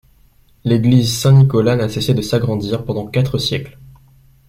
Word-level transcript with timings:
L'église 0.63 1.15
Saint-Nicolas 1.15 1.75
n'a 1.75 1.87
cessé 1.87 2.15
de 2.15 2.23
s'agrandir 2.23 2.85
pendant 2.85 3.05
quatre 3.05 3.37
siècles. 3.37 3.77